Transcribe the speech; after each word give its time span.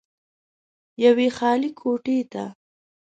يوې 1.03 1.27
خالې 1.37 1.69
کوټې 1.79 2.19
ته 2.31 2.43